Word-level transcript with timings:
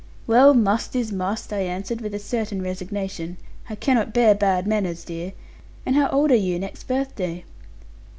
'Well, 0.25 0.55
must 0.55 0.95
is 0.95 1.11
must,' 1.11 1.53
I 1.53 1.59
answered, 1.59 2.01
with 2.01 2.15
a 2.15 2.17
certain 2.17 2.63
resignation. 2.63 3.37
'I 3.69 3.75
cannot 3.75 4.15
bear 4.15 4.33
bad 4.33 4.65
manners, 4.65 5.03
dear; 5.03 5.33
and 5.85 5.95
how 5.95 6.09
old 6.09 6.31
are 6.31 6.35
you 6.35 6.57
next 6.57 6.85
birthday?' 6.85 7.43